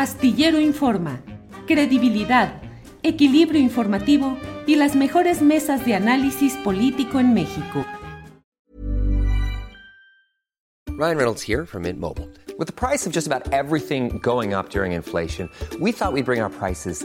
Astillero 0.00 0.58
Informa, 0.58 1.20
credibilidad, 1.66 2.62
equilibrio 3.02 3.60
informativo 3.60 4.38
y 4.66 4.76
las 4.76 4.96
mejores 4.96 5.42
mesas 5.42 5.84
de 5.84 5.94
análisis 5.94 6.54
político 6.64 7.20
en 7.20 7.34
México. 7.34 7.84
Ryan 10.88 11.18
Reynolds 11.18 11.42
here 11.42 11.66
from 11.66 11.82
Mint 11.82 12.00
Mobile. 12.00 12.30
With 12.58 12.66
the 12.66 12.72
price 12.72 13.06
of 13.06 13.12
just 13.12 13.26
about 13.26 13.52
everything 13.52 14.18
going 14.22 14.54
up 14.54 14.70
during 14.70 14.92
inflation, 14.92 15.50
we 15.78 15.92
thought 15.92 16.14
we'd 16.14 16.24
bring 16.24 16.40
our 16.40 16.48
prices 16.48 17.04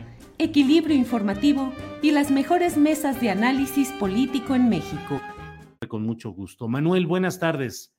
equilibrio 0.41 0.95
informativo 0.95 1.71
y 2.01 2.11
las 2.11 2.31
mejores 2.31 2.75
mesas 2.75 3.21
de 3.21 3.29
análisis 3.29 3.91
político 3.91 4.55
en 4.55 4.69
México. 4.69 5.21
Con 5.87 6.03
mucho 6.03 6.31
gusto. 6.31 6.67
Manuel, 6.67 7.05
buenas 7.05 7.39
tardes. 7.39 7.95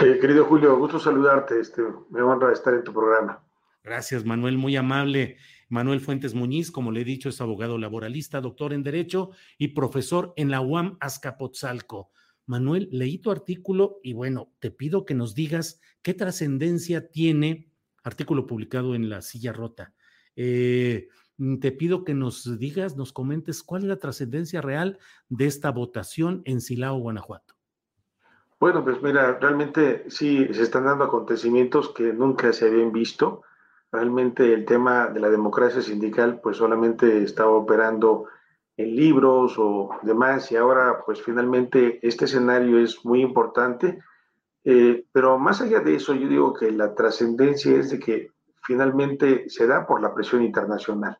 Eh, 0.00 0.18
querido 0.20 0.44
Julio, 0.44 0.78
gusto 0.78 1.00
saludarte. 1.00 1.58
Este, 1.58 1.82
me 2.10 2.22
honra 2.22 2.52
estar 2.52 2.74
en 2.74 2.84
tu 2.84 2.92
programa. 2.92 3.44
Gracias, 3.82 4.24
Manuel, 4.24 4.56
muy 4.56 4.76
amable. 4.76 5.36
Manuel 5.68 6.00
Fuentes 6.00 6.34
Muñiz, 6.34 6.70
como 6.70 6.92
le 6.92 7.00
he 7.00 7.04
dicho, 7.04 7.28
es 7.28 7.40
abogado 7.40 7.76
laboralista, 7.76 8.40
doctor 8.40 8.72
en 8.72 8.84
Derecho 8.84 9.30
y 9.58 9.68
profesor 9.68 10.32
en 10.36 10.50
la 10.50 10.60
UAM 10.60 10.96
Azcapotzalco. 11.00 12.12
Manuel, 12.46 12.88
leí 12.92 13.18
tu 13.18 13.30
artículo 13.30 13.98
y 14.02 14.12
bueno, 14.12 14.52
te 14.60 14.70
pido 14.70 15.04
que 15.04 15.14
nos 15.14 15.34
digas 15.34 15.80
qué 16.02 16.14
trascendencia 16.14 17.10
tiene, 17.10 17.70
artículo 18.02 18.46
publicado 18.46 18.94
en 18.94 19.08
La 19.08 19.22
Silla 19.22 19.52
Rota. 19.52 19.94
Eh, 20.36 21.08
te 21.60 21.72
pido 21.72 22.04
que 22.04 22.14
nos 22.14 22.58
digas, 22.58 22.96
nos 22.96 23.12
comentes 23.12 23.62
cuál 23.62 23.82
es 23.82 23.88
la 23.88 23.98
trascendencia 23.98 24.60
real 24.60 24.98
de 25.28 25.46
esta 25.46 25.70
votación 25.70 26.42
en 26.44 26.60
Silao, 26.60 26.98
Guanajuato. 26.98 27.54
Bueno, 28.58 28.84
pues 28.84 29.02
mira, 29.02 29.38
realmente 29.38 30.04
sí 30.10 30.46
se 30.52 30.62
están 30.62 30.84
dando 30.84 31.04
acontecimientos 31.04 31.94
que 31.94 32.12
nunca 32.12 32.52
se 32.52 32.66
habían 32.66 32.92
visto. 32.92 33.42
Realmente 33.90 34.52
el 34.52 34.66
tema 34.66 35.06
de 35.06 35.20
la 35.20 35.30
democracia 35.30 35.80
sindical 35.80 36.40
pues 36.42 36.58
solamente 36.58 37.22
estaba 37.22 37.52
operando 37.52 38.26
en 38.76 38.94
libros 38.94 39.54
o 39.56 39.90
demás 40.02 40.52
y 40.52 40.56
ahora 40.56 41.02
pues 41.06 41.22
finalmente 41.22 42.06
este 42.06 42.26
escenario 42.26 42.78
es 42.78 43.02
muy 43.02 43.22
importante. 43.22 43.98
Eh, 44.62 45.06
pero 45.10 45.38
más 45.38 45.62
allá 45.62 45.80
de 45.80 45.94
eso, 45.94 46.14
yo 46.14 46.28
digo 46.28 46.52
que 46.52 46.70
la 46.70 46.94
trascendencia 46.94 47.78
es 47.78 47.90
de 47.90 47.98
que 47.98 48.32
finalmente 48.62 49.48
se 49.48 49.66
da 49.66 49.86
por 49.86 50.02
la 50.02 50.14
presión 50.14 50.44
internacional. 50.44 51.18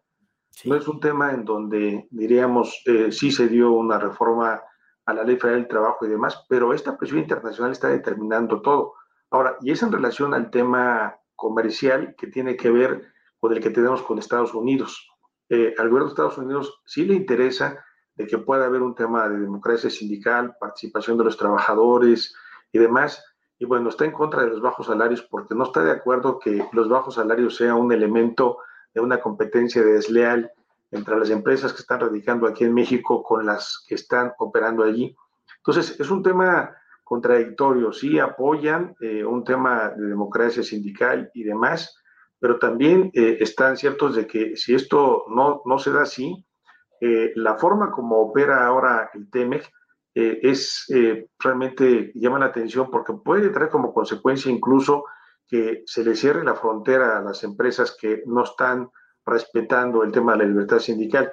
No 0.65 0.75
es 0.75 0.87
un 0.89 1.01
tema 1.01 1.33
en 1.33 1.45
donde 1.45 2.07
diríamos 2.11 2.83
eh, 2.87 3.13
sí 3.13 3.31
se 3.31 3.49
dio 3.49 3.73
una 3.73 3.99
reforma 3.99 4.63
a 5.07 5.15
la 5.15 5.25
ley 5.25 5.37
federal 5.37 5.61
del 5.61 5.69
trabajo 5.69 6.05
y 6.05 6.09
demás, 6.09 6.45
pero 6.49 6.73
esta 6.75 6.97
presión 6.97 7.21
internacional 7.21 7.73
está 7.73 7.89
determinando 7.89 8.61
todo. 8.61 8.95
Ahora, 9.31 9.57
y 9.63 9.71
es 9.71 9.83
en 9.83 9.93
relación 9.93 10.35
al 10.35 10.51
tema 10.51 11.17
comercial 11.35 12.15
que 12.17 12.27
tiene 12.27 12.57
que 12.57 12.71
ver 12.71 13.13
con 13.39 13.53
el 13.53 13.61
que 13.61 13.71
tenemos 13.71 14.03
con 14.03 14.19
Estados 14.19 14.55
Unidos. 14.55 15.09
Eh, 15.49 15.75
al 15.79 15.89
gobierno 15.89 16.07
de 16.07 16.13
Estados 16.13 16.39
Unidos 16.39 16.81
sí 16.85 17.05
le 17.05 17.15
interesa 17.15 17.83
de 18.15 18.27
que 18.27 18.39
pueda 18.39 18.67
haber 18.67 18.83
un 18.83 18.95
tema 18.95 19.29
de 19.29 19.39
democracia 19.39 19.89
sindical, 19.89 20.55
participación 20.61 21.17
de 21.17 21.25
los 21.25 21.37
trabajadores 21.37 22.35
y 22.73 22.79
demás. 22.79 23.25
Y 23.59 23.65
bueno, 23.65 23.89
está 23.89 24.05
en 24.05 24.13
contra 24.13 24.43
de 24.43 24.51
los 24.51 24.61
bajos 24.61 24.87
salarios 24.87 25.23
porque 25.23 25.55
no 25.55 25.65
está 25.65 25.83
de 25.83 25.93
acuerdo 25.93 26.39
que 26.39 26.67
los 26.73 26.89
bajos 26.89 27.15
salarios 27.15 27.57
sea 27.57 27.75
un 27.75 27.93
elemento 27.93 28.59
de 28.95 29.01
una 29.01 29.21
competencia 29.21 29.83
desleal 29.83 30.51
entre 30.91 31.19
las 31.19 31.31
empresas 31.31 31.73
que 31.73 31.83
están 31.83 32.01
radicando 32.01 32.47
aquí 32.47 32.65
en 32.65 32.75
México 32.75 33.23
con 33.23 33.47
las 33.47 33.85
que 33.87 33.95
están 33.95 34.33
operando 34.39 34.83
allí. 34.83 35.17
Entonces, 35.59 35.99
es 36.01 36.11
un 36.11 36.23
tema 36.23 36.77
contradictorio. 37.05 37.93
Sí 37.93 38.19
apoyan 38.19 38.95
eh, 39.01 39.25
un 39.25 39.45
tema 39.45 39.91
de 39.91 40.07
democracia 40.07 40.63
sindical 40.63 41.31
y 41.35 41.45
demás, 41.45 41.97
pero 42.39 42.59
también 42.59 43.11
eh, 43.15 43.39
están 43.41 43.77
ciertos 43.77 44.17
de 44.17 44.27
que 44.27 44.57
si 44.57 44.75
esto 44.75 45.25
no, 45.29 45.63
no 45.65 45.79
se 45.79 45.93
da 45.93 46.03
así, 46.03 46.45
eh, 47.01 47.33
la 47.35 47.57
forma 47.57 47.91
como 47.91 48.21
opera 48.21 48.67
ahora 48.67 49.11
el 49.15 49.31
TEMEC 49.31 49.71
es 50.13 50.87
realmente 51.39 52.11
llama 52.17 52.41
la 52.41 52.47
atención 52.47 52.91
porque 52.91 53.13
puede 53.13 53.49
traer 53.51 53.71
como 53.71 53.95
consecuencia 53.95 54.51
incluso 54.51 55.05
que 55.51 55.83
se 55.85 56.05
le 56.05 56.15
cierre 56.15 56.45
la 56.45 56.55
frontera 56.55 57.19
a 57.19 57.23
las 57.23 57.43
empresas 57.43 57.97
que 58.01 58.23
no 58.25 58.45
están 58.45 58.89
respetando 59.27 60.05
el 60.05 60.13
tema 60.13 60.33
de 60.33 60.39
la 60.39 60.45
libertad 60.45 60.79
sindical. 60.79 61.33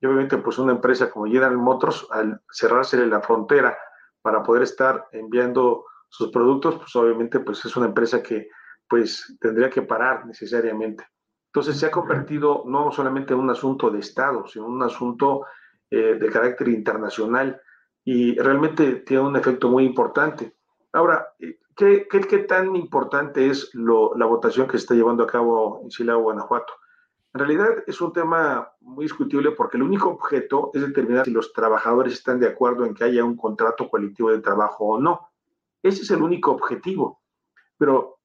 Y 0.00 0.06
obviamente, 0.06 0.38
pues 0.38 0.58
una 0.58 0.72
empresa 0.72 1.10
como 1.10 1.26
General 1.26 1.56
Motors, 1.58 2.06
al 2.10 2.40
cerrársele 2.50 3.06
la 3.06 3.20
frontera 3.20 3.76
para 4.22 4.42
poder 4.42 4.62
estar 4.62 5.06
enviando 5.12 5.84
sus 6.08 6.30
productos, 6.30 6.76
pues 6.76 6.96
obviamente, 6.96 7.40
pues 7.40 7.62
es 7.64 7.76
una 7.76 7.86
empresa 7.86 8.22
que 8.22 8.48
pues 8.88 9.36
tendría 9.38 9.68
que 9.68 9.82
parar 9.82 10.24
necesariamente. 10.24 11.04
Entonces 11.52 11.78
se 11.78 11.86
ha 11.86 11.90
convertido 11.90 12.64
no 12.66 12.90
solamente 12.90 13.34
en 13.34 13.40
un 13.40 13.50
asunto 13.50 13.90
de 13.90 13.98
Estado, 13.98 14.46
sino 14.46 14.66
un 14.66 14.82
asunto 14.82 15.44
eh, 15.90 16.16
de 16.18 16.30
carácter 16.30 16.68
internacional 16.68 17.60
y 18.02 18.38
realmente 18.38 18.96
tiene 19.00 19.24
un 19.24 19.36
efecto 19.36 19.68
muy 19.68 19.84
importante. 19.84 20.56
Ahora, 20.92 21.34
¿qué, 21.78 22.08
qué, 22.10 22.20
qué 22.20 22.38
tan 22.38 22.74
importante 22.76 23.48
es 23.48 23.70
lo, 23.72 24.14
la 24.16 24.26
votación 24.26 24.66
que 24.66 24.72
se 24.72 24.82
está 24.82 24.94
llevando 24.94 25.22
a 25.22 25.28
cabo 25.28 25.80
en 25.82 25.90
Silao, 25.90 26.20
Guanajuato? 26.20 26.74
En 27.32 27.38
realidad 27.38 27.68
es 27.86 28.00
un 28.00 28.12
tema 28.12 28.72
muy 28.80 29.04
discutible 29.04 29.52
porque 29.52 29.76
el 29.76 29.84
único 29.84 30.08
objeto 30.08 30.72
es 30.74 30.82
determinar 30.82 31.24
si 31.24 31.30
los 31.30 31.52
trabajadores 31.52 32.14
están 32.14 32.40
de 32.40 32.48
acuerdo 32.48 32.84
en 32.84 32.94
que 32.94 33.04
haya 33.04 33.24
un 33.24 33.36
contrato 33.36 33.88
colectivo 33.88 34.30
de 34.30 34.40
trabajo 34.40 34.86
o 34.86 35.00
no. 35.00 35.30
Ese 35.82 36.02
es 36.02 36.10
el 36.10 36.20
único 36.20 36.50
objetivo. 36.50 37.22
Pero 37.76 38.18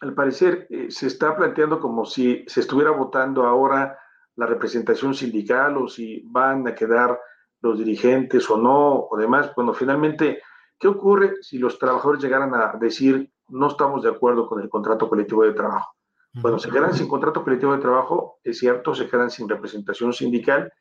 al 0.00 0.12
parecer 0.14 0.66
eh, 0.68 0.90
se 0.90 1.06
está 1.06 1.36
planteando 1.36 1.78
como 1.78 2.04
si 2.04 2.44
se 2.48 2.60
estuviera 2.60 2.90
votando 2.90 3.46
ahora 3.46 3.98
la 4.34 4.46
representación 4.46 5.14
sindical 5.14 5.76
o 5.76 5.86
si 5.86 6.22
van 6.26 6.66
a 6.66 6.74
quedar 6.74 7.20
los 7.60 7.78
dirigentes 7.78 8.50
o 8.50 8.56
no 8.56 9.06
o 9.10 9.16
demás. 9.16 9.54
Bueno, 9.54 9.74
finalmente, 9.74 10.42
¿qué 10.80 10.88
ocurre 10.88 11.36
si 11.42 11.58
los 11.58 11.78
trabajadores 11.78 12.22
llegaran 12.22 12.54
a 12.54 12.72
decir 12.80 13.30
no 13.50 13.68
estamos 13.68 14.02
de 14.02 14.08
acuerdo 14.08 14.48
con 14.48 14.60
el 14.60 14.68
contrato 14.68 15.08
colectivo 15.08 15.44
de 15.44 15.52
trabajo? 15.52 15.94
Bueno, 16.32 16.58
se 16.58 16.70
quedan 16.70 16.94
sin 16.94 17.08
contrato 17.08 17.44
colectivo 17.44 17.72
de 17.74 17.82
trabajo, 17.82 18.38
es 18.44 18.58
cierto, 18.58 18.94
se 18.94 19.08
quedan 19.08 19.30
sin 19.30 19.48
representación 19.48 20.12
sindical 20.12 20.72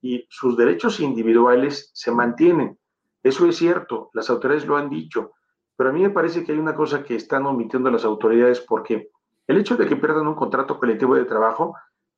y 0.00 0.26
sus 0.28 0.56
derechos 0.56 1.00
individuales 1.00 1.90
se 1.94 2.12
mantienen. 2.12 2.78
Eso 3.22 3.46
es 3.46 3.56
cierto, 3.56 4.10
las 4.12 4.30
autoridades 4.30 4.66
lo 4.66 4.76
han 4.76 4.90
dicho, 4.90 5.32
pero 5.76 5.90
a 5.90 5.92
mí 5.92 6.02
me 6.02 6.10
parece 6.10 6.44
que 6.44 6.52
hay 6.52 6.58
una 6.58 6.74
cosa 6.74 7.02
que 7.02 7.16
están 7.16 7.46
omitiendo 7.46 7.90
las 7.90 8.04
autoridades 8.04 8.60
porque 8.60 9.10
el 9.46 9.56
hecho 9.56 9.76
de 9.76 9.86
que 9.86 9.96
pierdan 9.96 10.26
un 10.26 10.34
contrato 10.34 10.78
colectivo 10.78 11.14
de 11.14 11.24
trabajo, 11.24 11.74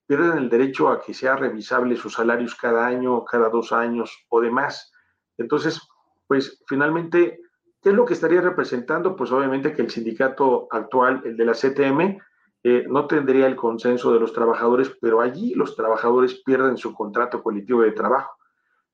pierden 0.07 0.37
el 0.37 0.51
derecho 0.51 0.89
a 0.89 1.01
que 1.01 1.15
sea 1.15 1.37
revisable 1.37 1.97
sus 1.97 2.15
salarios 2.15 2.57
cada 2.57 2.85
año, 2.85 3.25
cada 3.25 3.49
dos 3.49 3.71
años 3.71 4.27
o 4.29 4.41
demás. 4.41 4.93
Entonces, 5.39 5.81
pues 6.31 6.63
finalmente, 6.69 7.41
¿qué 7.83 7.89
es 7.89 7.95
lo 7.97 8.05
que 8.05 8.13
estaría 8.13 8.41
representando? 8.41 9.17
Pues 9.17 9.33
obviamente 9.33 9.73
que 9.73 9.83
el 9.83 9.91
sindicato 9.91 10.69
actual, 10.71 11.23
el 11.25 11.37
de 11.37 11.45
la 11.45 11.55
CTM, 11.55 12.21
eh, 12.63 12.85
no 12.89 13.09
tendría 13.09 13.49
el 13.49 13.57
consenso 13.57 14.13
de 14.13 14.21
los 14.21 14.33
trabajadores, 14.33 14.97
pero 15.01 15.21
allí 15.21 15.55
los 15.57 15.75
trabajadores 15.75 16.41
pierden 16.45 16.77
su 16.77 16.95
contrato 16.95 17.43
colectivo 17.43 17.83
de 17.83 17.91
trabajo. 17.91 18.31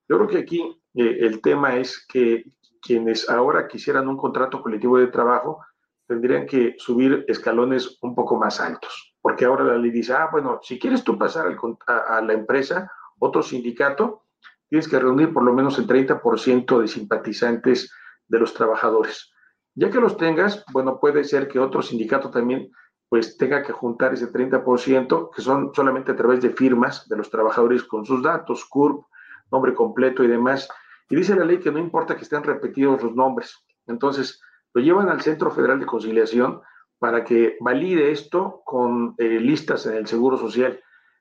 Yo 0.09 0.17
creo 0.17 0.29
que 0.29 0.39
aquí 0.39 0.63
eh, 0.95 1.19
el 1.21 1.43
tema 1.43 1.77
es 1.77 2.07
que 2.09 2.45
quienes 2.81 3.29
ahora 3.29 3.69
quisieran 3.69 4.09
un 4.09 4.17
contrato 4.17 4.63
colectivo 4.63 4.97
de 4.97 5.09
trabajo 5.09 5.61
tendrían 6.07 6.47
que 6.47 6.75
subir 6.79 7.27
escalones 7.29 7.99
un 8.01 8.15
poco 8.15 8.37
más 8.39 8.63
altos. 8.63 9.15
porque 9.21 9.45
ahora 9.45 9.65
la 9.65 9.77
ley 9.77 9.91
dice, 9.91 10.15
ah, 10.15 10.31
bueno, 10.33 10.61
si 10.63 10.79
quieres 10.79 11.05
tú 11.05 11.19
pasar 11.19 11.55
a, 11.87 12.21
la 12.23 12.33
empresa, 12.33 12.91
otro 13.19 13.43
sindicato, 13.43 14.26
tienes 14.69 14.89
que 14.89 14.99
reunir 14.99 15.33
por 15.33 15.45
lo 15.45 15.53
menos 15.53 15.79
el 15.79 15.87
30% 15.87 16.81
de 16.81 16.89
simpatizantes 16.89 17.93
de 18.29 18.39
los 18.39 18.55
trabajadores. 18.55 19.33
Ya 19.75 19.91
que 19.91 20.01
los 20.01 20.17
tengas, 20.17 20.65
bueno, 20.73 20.99
puede 21.01 21.25
ser 21.25 21.49
que 21.49 21.59
otro 21.59 21.83
sindicato 21.83 22.31
también 22.31 22.71
pues 23.09 23.37
tenga 23.37 23.63
que 23.63 23.73
juntar 23.73 24.15
ese 24.15 24.33
30%, 24.33 25.31
que 25.35 25.43
son 25.43 25.73
solamente 25.75 26.13
a 26.13 26.17
través 26.17 26.41
de 26.41 26.51
firmas 26.51 27.09
de 27.09 27.17
los 27.17 27.31
trabajadores 27.31 27.85
con 27.85 28.05
sus 28.05 28.23
datos, 28.23 28.65
CURP, 28.65 29.05
nombre 29.53 29.75
completo 29.75 30.25
y 30.25 30.29
demás. 30.29 30.69
Y 31.09 31.15
dice 31.15 31.37
la 31.37 31.45
ley 31.45 31.61
que 31.61 31.71
no 31.71 31.79
importa 31.79 32.17
que 32.17 32.23
estén 32.23 32.43
repetidos 32.43 33.03
los 33.03 33.15
nombres. 33.15 33.65
Entonces, 33.87 34.43
lo 34.75 34.83
llevan 34.83 35.09
al 35.09 35.21
Centro 35.21 35.51
Federal 35.53 35.79
de 35.79 35.87
Conciliación 35.87 36.61
para 36.99 37.23
que 37.23 37.57
valide 37.61 38.11
esto 38.11 38.63
con 38.65 39.15
eh, 39.19 39.39
listas 39.41 39.87
en 39.87 39.95
el 39.95 40.07
Seguro 40.07 40.37
Social. 40.37 40.81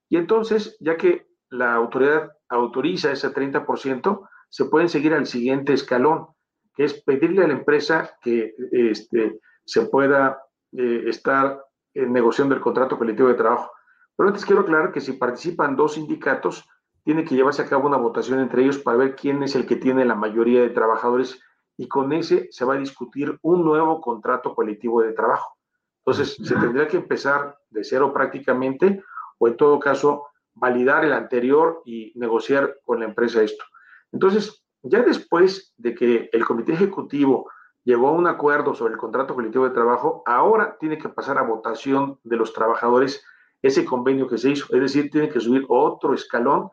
Y 0.09 0.17
entonces, 0.17 0.75
ya 0.79 0.97
que 0.97 1.27
la 1.49 1.73
autoridad 1.75 2.31
autoriza 2.49 3.11
ese 3.11 3.33
30%, 3.33 4.27
se 4.49 4.65
pueden 4.65 4.89
seguir 4.89 5.13
al 5.13 5.25
siguiente 5.25 5.73
escalón, 5.73 6.27
que 6.75 6.85
es 6.85 7.01
pedirle 7.03 7.43
a 7.43 7.47
la 7.47 7.53
empresa 7.53 8.17
que 8.21 8.53
este, 8.71 9.39
se 9.65 9.85
pueda 9.87 10.41
eh, 10.71 11.03
estar 11.07 11.63
en 11.93 12.11
negociando 12.13 12.55
el 12.55 12.61
contrato 12.61 12.97
colectivo 12.97 13.29
de 13.29 13.35
trabajo. 13.35 13.71
Pero 14.15 14.29
antes 14.29 14.45
quiero 14.45 14.61
aclarar 14.61 14.91
que 14.91 15.01
si 15.01 15.13
participan 15.13 15.75
dos 15.75 15.93
sindicatos, 15.93 16.67
tiene 17.03 17.23
que 17.23 17.35
llevarse 17.35 17.61
a 17.61 17.69
cabo 17.69 17.87
una 17.87 17.97
votación 17.97 18.39
entre 18.39 18.63
ellos 18.63 18.79
para 18.79 18.97
ver 18.97 19.15
quién 19.15 19.43
es 19.43 19.55
el 19.55 19.65
que 19.65 19.75
tiene 19.75 20.05
la 20.05 20.15
mayoría 20.15 20.61
de 20.61 20.69
trabajadores 20.69 21.39
y 21.77 21.87
con 21.87 22.13
ese 22.13 22.47
se 22.51 22.65
va 22.65 22.75
a 22.75 22.79
discutir 22.79 23.37
un 23.41 23.63
nuevo 23.63 24.01
contrato 24.01 24.55
colectivo 24.55 25.01
de 25.01 25.13
trabajo. 25.13 25.57
Entonces, 25.99 26.35
se 26.35 26.55
tendría 26.55 26.87
que 26.87 26.97
empezar 26.97 27.57
de 27.69 27.83
cero 27.83 28.13
prácticamente 28.13 29.03
o 29.37 29.47
en 29.47 29.57
todo 29.57 29.79
caso 29.79 30.27
validar 30.55 31.05
el 31.05 31.13
anterior 31.13 31.81
y 31.85 32.13
negociar 32.15 32.79
con 32.83 32.99
la 32.99 33.05
empresa 33.05 33.43
esto. 33.43 33.63
Entonces, 34.11 34.65
ya 34.81 35.03
después 35.03 35.73
de 35.77 35.93
que 35.93 36.29
el 36.31 36.45
comité 36.45 36.73
ejecutivo 36.73 37.49
llegó 37.83 38.07
a 38.07 38.13
un 38.13 38.27
acuerdo 38.27 38.73
sobre 38.73 38.93
el 38.93 38.99
contrato 38.99 39.35
colectivo 39.35 39.67
de 39.67 39.73
trabajo, 39.73 40.23
ahora 40.25 40.77
tiene 40.79 40.97
que 40.97 41.09
pasar 41.09 41.37
a 41.37 41.43
votación 41.43 42.19
de 42.23 42.37
los 42.37 42.53
trabajadores 42.53 43.23
ese 43.61 43.83
convenio 43.85 44.27
que 44.27 44.37
se 44.37 44.51
hizo. 44.51 44.73
Es 44.73 44.81
decir, 44.81 45.09
tiene 45.11 45.29
que 45.29 45.39
subir 45.39 45.65
otro 45.69 46.13
escalón 46.13 46.69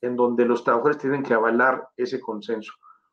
en 0.00 0.16
donde 0.16 0.44
los 0.44 0.62
trabajadores 0.62 0.98
tienen 0.98 1.22
que 1.22 1.34
avalar 1.34 1.88
ese 1.96 2.20
consenso. 2.20 2.72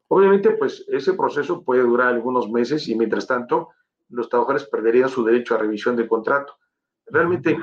Obviamente, 0.10 0.52
pues 0.52 0.86
ese 0.90 1.14
proceso 1.14 1.64
puede 1.64 1.84
durar 1.84 2.10
algunos 2.10 2.50
meses 2.50 2.88
y 2.90 2.96
mientras 2.96 3.26
tanto 3.28 3.70
los 4.10 4.28
trabajadores 4.28 4.68
perderían 4.68 5.08
su 5.08 5.24
derecho 5.24 5.56
a 5.56 5.58
revisión 5.58 5.96
de 5.96 6.08
contrato. 6.08 6.58
Realmente 7.06 7.58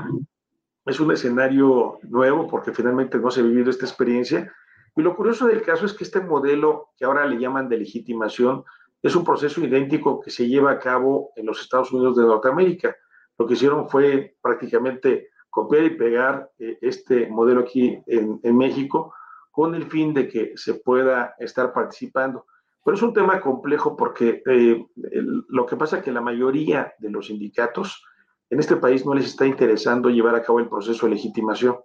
es 0.88 1.00
un 1.00 1.12
escenario 1.12 1.98
nuevo 2.02 2.48
porque 2.48 2.72
finalmente 2.72 3.18
no 3.18 3.30
se 3.30 3.40
ha 3.40 3.44
vivido 3.44 3.70
esta 3.70 3.86
experiencia. 3.86 4.52
Y 4.96 5.02
lo 5.02 5.14
curioso 5.14 5.46
del 5.46 5.62
caso 5.62 5.86
es 5.86 5.92
que 5.92 6.04
este 6.04 6.20
modelo 6.20 6.90
que 6.96 7.04
ahora 7.04 7.26
le 7.26 7.38
llaman 7.38 7.68
de 7.68 7.78
legitimación 7.78 8.64
es 9.02 9.14
un 9.14 9.24
proceso 9.24 9.60
idéntico 9.60 10.20
que 10.20 10.30
se 10.30 10.48
lleva 10.48 10.72
a 10.72 10.78
cabo 10.78 11.30
en 11.36 11.46
los 11.46 11.60
Estados 11.60 11.92
Unidos 11.92 12.16
de 12.16 12.24
Norteamérica. 12.24 12.96
Lo 13.38 13.46
que 13.46 13.54
hicieron 13.54 13.88
fue 13.88 14.36
prácticamente 14.40 15.28
copiar 15.50 15.84
y 15.84 15.90
pegar 15.90 16.50
eh, 16.58 16.78
este 16.80 17.28
modelo 17.28 17.60
aquí 17.60 18.00
en, 18.06 18.40
en 18.42 18.56
México 18.56 19.14
con 19.50 19.74
el 19.74 19.84
fin 19.84 20.14
de 20.14 20.28
que 20.28 20.52
se 20.56 20.74
pueda 20.74 21.34
estar 21.38 21.72
participando. 21.72 22.46
Pero 22.84 22.96
es 22.96 23.02
un 23.02 23.12
tema 23.12 23.40
complejo 23.40 23.96
porque 23.96 24.42
eh, 24.46 24.86
lo 25.48 25.66
que 25.66 25.76
pasa 25.76 25.98
es 25.98 26.02
que 26.02 26.12
la 26.12 26.20
mayoría 26.20 26.94
de 26.98 27.10
los 27.10 27.26
sindicatos 27.26 28.02
en 28.50 28.60
este 28.60 28.76
país 28.76 29.04
no 29.04 29.14
les 29.14 29.26
está 29.26 29.46
interesando 29.46 30.10
llevar 30.10 30.34
a 30.34 30.42
cabo 30.42 30.60
el 30.60 30.68
proceso 30.68 31.06
de 31.06 31.14
legitimación. 31.14 31.76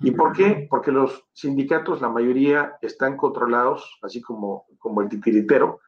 ¿Y 0.00 0.10
por 0.10 0.32
qué? 0.32 0.66
Porque 0.68 0.90
los 0.90 1.24
sindicatos, 1.32 2.00
la 2.00 2.08
mayoría, 2.08 2.76
están 2.82 3.16
controlados, 3.16 3.98
así 4.02 4.20
como, 4.20 4.66
como 4.78 5.02
el 5.02 5.08
titiritero, 5.08 5.80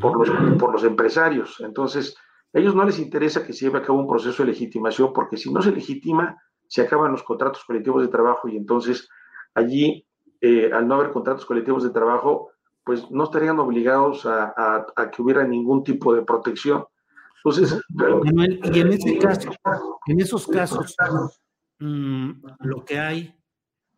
por, 0.00 0.18
los, 0.18 0.58
por 0.58 0.72
los 0.72 0.84
empresarios. 0.84 1.58
Entonces, 1.60 2.16
a 2.52 2.58
ellos 2.58 2.74
no 2.74 2.84
les 2.84 2.98
interesa 2.98 3.44
que 3.44 3.52
se 3.52 3.64
lleve 3.64 3.78
a 3.78 3.82
cabo 3.82 3.98
un 3.98 4.08
proceso 4.08 4.42
de 4.42 4.50
legitimación, 4.50 5.12
porque 5.12 5.36
si 5.36 5.52
no 5.52 5.62
se 5.62 5.72
legitima, 5.72 6.36
se 6.66 6.82
acaban 6.82 7.12
los 7.12 7.22
contratos 7.22 7.64
colectivos 7.64 8.02
de 8.02 8.08
trabajo 8.08 8.48
y 8.48 8.56
entonces 8.56 9.08
allí 9.54 10.06
eh, 10.40 10.70
al 10.72 10.88
no 10.88 10.94
haber 10.94 11.10
contratos 11.10 11.44
colectivos 11.44 11.82
de 11.82 11.90
trabajo, 11.90 12.50
pues 12.84 13.10
no 13.10 13.24
estarían 13.24 13.58
obligados 13.58 14.24
a, 14.24 14.86
que 15.14 15.22
hubiera 15.22 15.44
ningún 15.44 15.84
tipo 15.84 16.14
de 16.14 16.22
protección. 16.22 16.86
Entonces, 17.44 17.80
y 18.74 18.80
en 18.80 18.92
ese 18.92 19.18
caso, 19.18 19.50
en 20.06 20.20
esos 20.20 20.46
casos, 20.46 20.96
mm, 21.78 22.30
lo 22.60 22.84
que 22.84 22.98
hay, 22.98 23.34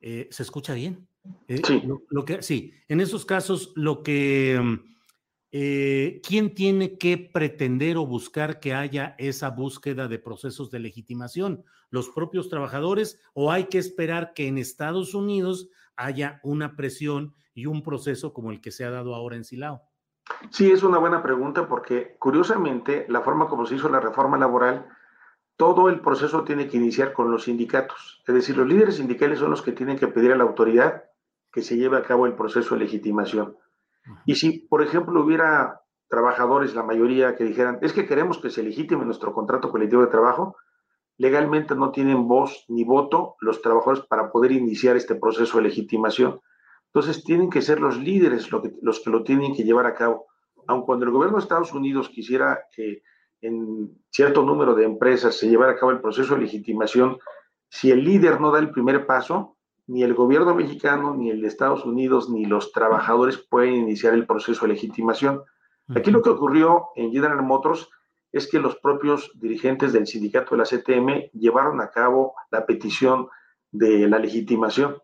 eh, 0.01 0.29
¿se 0.31 0.43
escucha 0.43 0.75
bien? 0.75 1.09
Eh, 1.49 1.61
sí. 1.65 1.83
Lo, 2.11 2.25
que, 2.25 2.43
sí, 2.43 2.73
en 2.89 3.01
esos 3.01 3.25
casos, 3.25 3.73
lo 3.75 4.03
que, 4.03 4.61
mm, 4.63 6.21
¿quién 6.23 6.55
tiene 6.55 6.99
que 6.99 7.19
pretender 7.19 7.97
o 7.97 8.07
buscar 8.07 8.61
que 8.61 8.75
haya 8.75 9.17
esa 9.19 9.51
búsqueda 9.51 10.09
de 10.09 10.19
procesos 10.19 10.71
de 10.71 10.79
legitimación? 10.79 11.65
¿Los 11.91 12.09
propios 12.11 12.49
trabajadores 12.49 13.21
o 13.35 13.51
hay 13.51 13.65
que 13.65 13.79
esperar 13.79 14.33
que 14.35 14.47
en 14.47 14.59
Estados 14.59 15.15
Unidos 15.15 15.69
haya 15.97 16.41
una 16.43 16.77
presión 16.77 17.35
y 17.55 17.67
un 17.67 17.83
proceso 17.83 18.33
como 18.33 18.51
el 18.51 18.61
que 18.61 18.71
se 18.71 18.85
ha 18.85 18.91
dado 18.91 19.15
ahora 19.15 19.37
en 19.37 19.45
Silao? 19.45 19.92
Sí, 20.51 20.71
es 20.71 20.83
una 20.83 20.99
buena 20.99 21.23
pregunta 21.23 21.69
porque 21.69 22.17
curiosamente 22.19 23.07
la 23.09 23.23
forma 23.23 23.49
como 23.49 23.67
se 23.67 23.75
hizo 23.75 23.89
la 23.89 24.01
reforma 24.01 24.39
laboral, 24.39 24.87
todo 25.57 25.89
el 25.89 26.01
proceso 26.01 26.45
tiene 26.45 26.69
que 26.69 26.77
iniciar 26.77 27.13
con 27.13 27.31
los 27.31 27.45
sindicatos. 27.45 28.23
Es 28.27 28.35
decir, 28.35 28.57
los 28.57 28.67
líderes 28.67 28.97
sindicales 28.97 29.39
son 29.39 29.51
los 29.51 29.63
que 29.63 29.73
tienen 29.73 29.99
que 29.99 30.09
pedir 30.09 30.33
a 30.33 30.37
la 30.37 30.45
autoridad 30.45 31.05
que 31.53 31.63
se 31.63 31.77
lleve 31.77 31.99
a 31.99 32.03
cabo 32.03 32.27
el 32.27 32.35
proceso 32.35 32.75
de 32.75 32.81
legitimación. 32.81 33.57
Y 34.27 34.35
si, 34.37 34.67
por 34.67 34.83
ejemplo, 34.83 35.23
hubiera 35.23 35.83
trabajadores, 36.09 36.75
la 36.75 36.83
mayoría, 36.83 37.37
que 37.37 37.45
dijeran, 37.45 37.79
es 37.83 37.93
que 37.93 38.07
queremos 38.07 38.39
que 38.39 38.51
se 38.51 38.63
legitime 38.63 39.05
nuestro 39.05 39.33
contrato 39.33 39.71
colectivo 39.71 40.03
de 40.03 40.09
trabajo, 40.09 40.57
legalmente 41.17 41.75
no 41.75 41.91
tienen 41.91 42.27
voz 42.27 42.65
ni 42.69 42.85
voto 42.85 43.37
los 43.41 43.63
trabajadores 43.63 44.05
para 44.07 44.31
poder 44.31 44.53
iniciar 44.53 44.97
este 44.97 45.15
proceso 45.15 45.59
de 45.59 45.65
legitimación. 45.65 46.41
Entonces 46.95 47.25
tienen 47.25 47.49
que 47.49 47.63
ser 47.63 47.81
los 47.81 47.99
líderes 47.99 48.51
los 48.83 49.01
que 49.01 49.11
lo 49.11 49.25
tienen 49.25 49.55
que 49.55 49.65
llevar 49.65 49.87
a 49.87 49.95
cabo. 49.95 50.27
Aun 50.67 50.83
cuando 50.83 51.07
el 51.07 51.11
gobierno 51.11 51.39
de 51.39 51.43
Estados 51.43 51.73
Unidos 51.73 52.11
quisiera 52.11 52.61
que 52.75 53.03
en 53.41 53.91
cierto 54.11 54.43
número 54.43 54.75
de 54.75 54.85
empresas 54.85 55.37
se 55.37 55.49
llevara 55.49 55.73
a 55.73 55.77
cabo 55.77 55.91
el 55.91 56.01
proceso 56.01 56.35
de 56.35 56.43
legitimación, 56.43 57.19
si 57.69 57.91
el 57.91 58.05
líder 58.05 58.41
no 58.41 58.51
da 58.51 58.59
el 58.59 58.71
primer 58.71 59.07
paso, 59.07 59.57
ni 59.87 60.03
el 60.03 60.15
gobierno 60.15 60.55
mexicano, 60.55 61.15
ni 61.15 61.31
el 61.31 61.41
de 61.41 61.49
Estados 61.49 61.85
Unidos, 61.85 62.31
ni 62.31 62.45
los 62.45 62.73
trabajadores 62.73 63.39
pueden 63.39 63.75
iniciar 63.75 64.15
el 64.15 64.27
proceso 64.27 64.67
de 64.67 64.75
legitimación. 64.75 65.43
Aquí 65.89 66.11
lo 66.11 66.23
que 66.23 66.31
ocurrió 66.31 66.89
en 66.95 67.11
General 67.11 67.43
Motors 67.43 67.89
es 68.31 68.49
que 68.49 68.61
los 68.61 68.77
propios 68.77 69.33
dirigentes 69.35 69.93
del 69.93 70.07
sindicato 70.07 70.55
de 70.55 70.59
la 70.59 70.65
CTM 70.65 71.31
llevaron 71.33 71.81
a 71.81 71.91
cabo 71.91 72.35
la 72.51 72.65
petición 72.65 73.29
de 73.71 74.07
la 74.09 74.19
legitimación. 74.19 74.99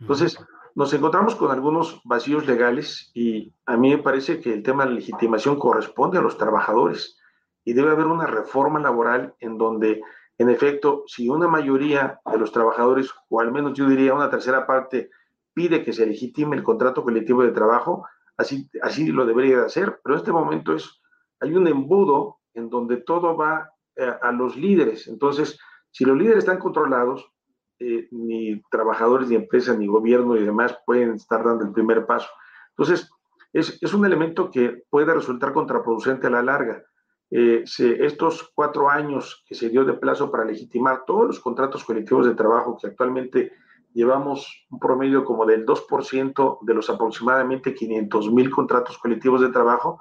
Entonces, 0.00 0.38
nos 0.74 0.92
encontramos 0.92 1.36
con 1.36 1.50
algunos 1.50 2.00
vacíos 2.04 2.46
legales 2.46 3.10
y 3.14 3.54
a 3.64 3.76
mí 3.76 3.90
me 3.90 4.02
parece 4.02 4.40
que 4.40 4.52
el 4.52 4.62
tema 4.62 4.84
de 4.84 4.90
la 4.90 4.96
legitimación 4.96 5.58
corresponde 5.58 6.18
a 6.18 6.22
los 6.22 6.36
trabajadores 6.36 7.16
y 7.64 7.74
debe 7.74 7.92
haber 7.92 8.06
una 8.06 8.26
reforma 8.26 8.80
laboral 8.80 9.34
en 9.38 9.56
donde, 9.56 10.02
en 10.36 10.50
efecto, 10.50 11.04
si 11.06 11.28
una 11.28 11.46
mayoría 11.46 12.20
de 12.30 12.38
los 12.38 12.50
trabajadores, 12.50 13.10
o 13.28 13.40
al 13.40 13.52
menos 13.52 13.74
yo 13.74 13.88
diría 13.88 14.14
una 14.14 14.30
tercera 14.30 14.66
parte, 14.66 15.10
pide 15.54 15.84
que 15.84 15.92
se 15.92 16.06
legitime 16.06 16.56
el 16.56 16.64
contrato 16.64 17.04
colectivo 17.04 17.44
de 17.44 17.52
trabajo, 17.52 18.04
así, 18.36 18.68
así 18.82 19.06
lo 19.06 19.24
debería 19.24 19.58
de 19.58 19.66
hacer, 19.66 20.00
pero 20.02 20.16
en 20.16 20.18
este 20.18 20.32
momento 20.32 20.74
es, 20.74 21.00
hay 21.40 21.54
un 21.54 21.68
embudo 21.68 22.38
en 22.52 22.68
donde 22.68 22.96
todo 22.98 23.36
va 23.36 23.70
eh, 23.94 24.12
a 24.20 24.32
los 24.32 24.56
líderes. 24.56 25.06
Entonces, 25.06 25.58
si 25.92 26.04
los 26.04 26.16
líderes 26.16 26.38
están 26.38 26.58
controlados, 26.58 27.30
eh, 27.78 28.08
ni 28.10 28.62
trabajadores, 28.70 29.28
ni 29.28 29.36
empresas, 29.36 29.78
ni 29.78 29.86
gobierno 29.86 30.36
y 30.36 30.44
demás 30.44 30.78
pueden 30.86 31.14
estar 31.14 31.44
dando 31.44 31.64
el 31.64 31.72
primer 31.72 32.06
paso. 32.06 32.28
Entonces, 32.70 33.10
es, 33.52 33.78
es 33.80 33.94
un 33.94 34.04
elemento 34.04 34.50
que 34.50 34.82
puede 34.90 35.12
resultar 35.14 35.52
contraproducente 35.52 36.26
a 36.26 36.30
la 36.30 36.42
larga. 36.42 36.82
Eh, 37.30 37.64
estos 38.00 38.52
cuatro 38.54 38.88
años 38.88 39.44
que 39.48 39.54
se 39.54 39.68
dio 39.68 39.84
de 39.84 39.94
plazo 39.94 40.30
para 40.30 40.44
legitimar 40.44 41.04
todos 41.04 41.26
los 41.26 41.40
contratos 41.40 41.84
colectivos 41.84 42.26
de 42.26 42.34
trabajo 42.34 42.78
que 42.80 42.88
actualmente 42.88 43.52
llevamos 43.92 44.66
un 44.70 44.78
promedio 44.78 45.24
como 45.24 45.46
del 45.46 45.64
2% 45.64 46.58
de 46.62 46.74
los 46.74 46.90
aproximadamente 46.90 47.74
500 47.74 48.30
mil 48.32 48.50
contratos 48.50 48.98
colectivos 48.98 49.40
de 49.40 49.48
trabajo, 49.48 49.98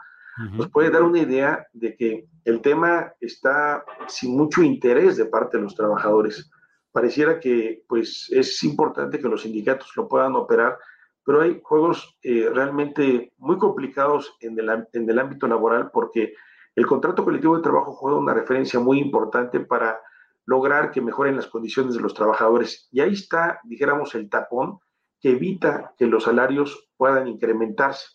nos 0.51 0.67
puede 0.69 0.89
dar 0.89 1.03
una 1.03 1.19
idea 1.19 1.67
de 1.73 1.95
que 1.95 2.27
el 2.43 2.61
tema 2.61 3.13
está 3.21 3.85
sin 4.07 4.35
mucho 4.35 4.63
interés 4.63 5.15
de 5.15 5.25
parte 5.25 5.57
de 5.57 5.63
los 5.63 5.75
trabajadores. 5.75 6.49
Pareciera 6.93 7.39
que 7.39 7.83
pues 7.89 8.29
es 8.31 8.63
importante 8.63 9.19
que 9.19 9.27
los 9.27 9.41
sindicatos 9.41 9.91
lo 9.97 10.07
puedan 10.07 10.35
operar, 10.35 10.77
pero 11.25 11.41
hay 11.41 11.59
juegos 11.63 12.17
eh, 12.21 12.47
realmente 12.53 13.33
muy 13.37 13.57
complicados 13.57 14.37
en 14.39 14.57
el, 14.59 14.69
en 14.93 15.09
el 15.09 15.19
ámbito 15.19 15.47
laboral 15.47 15.89
porque 15.91 16.35
el 16.75 16.85
contrato 16.85 17.25
colectivo 17.25 17.57
de 17.57 17.63
trabajo 17.63 17.93
juega 17.93 18.19
una 18.19 18.33
referencia 18.33 18.79
muy 18.79 18.99
importante 18.99 19.59
para 19.59 19.99
lograr 20.45 20.91
que 20.91 21.01
mejoren 21.01 21.35
las 21.35 21.47
condiciones 21.47 21.95
de 21.95 22.01
los 22.01 22.13
trabajadores. 22.13 22.87
Y 22.91 23.01
ahí 23.01 23.13
está, 23.13 23.59
dijéramos, 23.63 24.13
el 24.13 24.29
tapón 24.29 24.79
que 25.19 25.31
evita 25.31 25.93
que 25.97 26.05
los 26.05 26.25
salarios 26.25 26.89
puedan 26.95 27.27
incrementarse. 27.27 28.07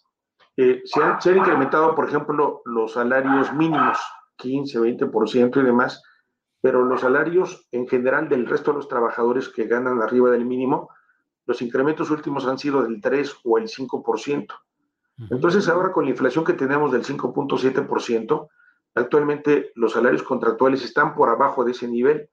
Eh, 0.57 0.83
se, 0.85 1.03
han, 1.03 1.21
se, 1.21 1.31
han, 1.31 1.39
incrementado, 1.39 1.95
por 1.97 2.09
ejemplo, 2.09 2.63
los 2.65 2.93
salarios 2.93 3.53
mínimos, 3.55 3.99
15, 4.37 4.79
20% 4.79 5.61
y 5.61 5.65
demás, 5.65 6.03
pero 6.61 6.85
los 6.85 7.03
salarios 7.03 7.69
en 7.73 7.87
general 7.87 8.29
del 8.29 8.47
resto 8.47 8.73
de 8.73 8.79
los 8.79 8.88
trabajadores 8.88 9.49
que 9.49 9.67
ganan 9.67 10.03
arriba 10.03 10.31
del 10.31 10.45
mínimo, 10.45 10.91
los 11.47 11.62
incrementos 11.62 12.11
últimos 12.11 12.47
han 12.47 12.59
sido 12.59 12.83
del 12.83 13.00
3 13.00 13.37
o 13.45 13.59
el 13.59 13.69
5%. 13.69 14.47
Entonces, 15.31 15.69
ahora 15.69 15.93
con 15.93 16.05
la 16.05 16.11
inflación 16.11 16.45
que 16.45 16.53
tenemos 16.53 16.93
del 16.93 17.05
5.7%, 17.05 18.49
actualmente 18.95 19.73
los 19.75 19.93
salarios 19.93 20.23
contractuales 20.23 20.85
están 20.85 21.15
por 21.15 21.29
abajo 21.29 21.65
de 21.65 21.73
ese 21.73 21.88
nivel 21.88 22.29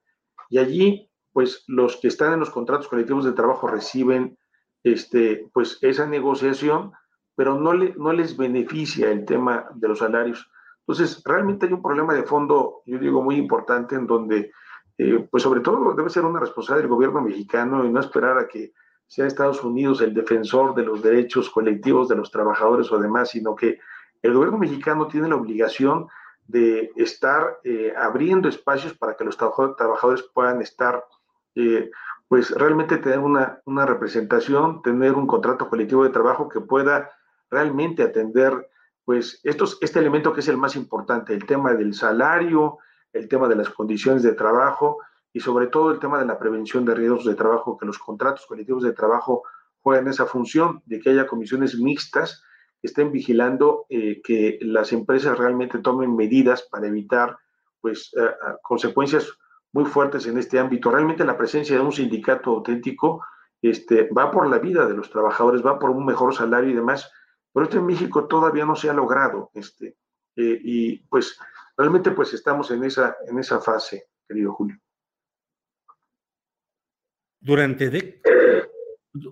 y 0.50 0.60
allí, 0.60 1.10
pues 1.34 1.64
los 1.68 1.98
que 1.98 2.08
están 2.08 2.34
en 2.34 2.40
los 2.40 2.52
contratos 2.52 2.88
colectivos 2.88 3.26
de 3.26 3.34
trabajo 3.34 3.68
reciben 3.68 4.38
este, 4.84 5.50
pues 5.54 5.80
esa 5.82 6.06
negociación, 6.06 6.92
pero 7.36 7.60
no, 7.60 7.74
le, 7.74 7.96
no 7.96 8.14
les 8.14 8.38
beneficia 8.38 9.12
el 9.12 9.26
tema 9.26 9.68
de 9.74 9.88
los 9.88 10.00
salarios. 10.00 10.50
Entonces, 10.88 11.24
realmente 11.26 11.66
hay 11.66 11.74
un 11.74 11.82
problema 11.82 12.14
de 12.14 12.24
fondo, 12.24 12.84
yo 12.86 13.00
digo, 13.00 13.24
muy 13.24 13.36
importante 13.36 13.96
en 13.96 14.06
donde, 14.06 14.52
eh, 14.98 15.28
pues 15.32 15.42
sobre 15.42 15.62
todo 15.62 15.94
debe 15.96 16.10
ser 16.12 16.26
una 16.26 16.40
responsabilidad 16.40 16.84
del 16.84 16.96
gobierno 16.96 17.22
mexicano 17.22 17.84
y 17.84 17.90
no 17.90 18.00
esperar 18.00 18.38
a 18.38 18.48
que 18.48 18.74
sea 19.08 19.26
Estados 19.26 19.64
Unidos 19.64 20.02
el 20.02 20.14
defensor 20.14 20.76
de 20.76 20.84
los 20.84 21.02
derechos 21.02 21.50
colectivos 21.50 22.08
de 22.08 22.16
los 22.16 22.30
trabajadores 22.30 22.92
o 22.92 23.00
demás, 23.00 23.30
sino 23.30 23.56
que 23.56 23.80
el 24.22 24.34
gobierno 24.34 24.58
mexicano 24.58 25.08
tiene 25.08 25.28
la 25.28 25.36
obligación 25.36 26.08
de 26.48 26.92
estar 26.96 27.60
eh, 27.64 27.94
abriendo 27.98 28.48
espacios 28.48 28.94
para 28.94 29.16
que 29.16 29.24
los 29.24 29.38
trabajadores 29.38 30.24
puedan 30.34 30.62
estar, 30.62 31.04
eh, 31.56 31.90
pues 32.28 32.52
realmente 32.52 32.98
tener 32.98 33.20
una, 33.20 33.60
una, 33.66 33.86
representación, 33.86 34.82
tener 34.82 35.14
un 35.14 35.28
contrato 35.28 35.70
colectivo 35.70 36.04
de 36.04 36.12
trabajo 36.12 36.50
que 36.50 36.62
pueda 36.62 37.12
realmente 37.50 38.04
atender, 38.04 38.70
pues 39.06 39.40
este 39.44 40.00
elemento 40.00 40.34
que 40.34 40.42
es 40.42 40.48
el 40.48 40.58
más 40.58 40.76
importante, 40.76 41.34
el 41.34 41.46
tema 41.46 41.74
del 41.74 41.94
salario, 41.94 42.80
el 43.14 43.28
tema 43.28 43.48
de 43.48 43.56
las 43.56 43.70
condiciones 43.70 44.24
de 44.24 44.34
trabajo 44.34 44.98
y 45.32 45.40
sobre 45.40 45.68
todo 45.68 45.92
el 45.92 46.00
tema 46.00 46.20
de 46.20 46.26
la 46.26 46.40
prevención 46.40 46.86
de 46.86 46.96
riesgos 46.96 47.26
de 47.26 47.36
trabajo, 47.36 47.78
que 47.78 47.86
los 47.86 48.00
contratos 48.00 48.46
colectivos 48.48 48.84
de 48.84 48.94
trabajo 48.94 49.44
juegan 49.82 50.08
esa 50.08 50.26
función 50.26 50.82
de 50.86 51.00
que 51.00 51.12
haya 51.12 51.28
comisiones 51.28 51.78
mixtas 51.78 52.44
que 52.82 52.88
estén 52.88 53.12
vigilando 53.12 53.86
eh, 53.90 54.22
que 54.24 54.58
las 54.62 54.92
empresas 54.92 55.38
realmente 55.38 55.80
tomen 55.80 56.16
medidas 56.16 56.64
para 56.64 56.88
evitar 56.88 57.38
pues 57.82 58.12
uh, 58.16 58.24
uh, 58.24 58.58
consecuencias 58.64 59.32
muy 59.72 59.86
fuertes 59.86 60.26
en 60.26 60.40
este 60.40 60.58
ámbito. 60.58 60.90
Realmente 60.90 61.24
la 61.24 61.38
presencia 61.38 61.76
de 61.76 61.84
un 61.84 61.92
sindicato 61.92 62.50
auténtico 62.50 63.24
este, 63.62 64.10
va 64.10 64.32
por 64.32 64.48
la 64.50 64.58
vida 64.58 64.88
de 64.88 64.96
los 64.96 65.10
trabajadores, 65.12 65.64
va 65.64 65.78
por 65.78 65.92
un 65.92 66.06
mejor 66.06 66.34
salario 66.34 66.72
y 66.72 66.76
demás, 66.76 67.12
pero 67.56 67.68
esto 67.68 67.78
en 67.78 67.86
México 67.86 68.28
todavía 68.28 68.66
no 68.66 68.76
se 68.76 68.90
ha 68.90 68.94
logrado. 68.94 69.50
Este, 69.54 69.96
eh, 70.36 70.60
y 70.62 70.98
pues 71.08 71.40
realmente 71.78 72.12
pues 72.12 72.34
estamos 72.34 72.70
en 72.72 72.84
esa, 72.84 73.16
en 73.26 73.40
esa 73.40 73.62
fase, 73.62 74.10
querido 74.28 74.52
Julio. 74.52 74.78
Durante 77.40 77.90
de... 77.90 78.22